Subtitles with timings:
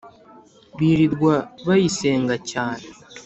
[0.77, 1.33] Birirwa
[1.67, 2.85] bayisenga cyane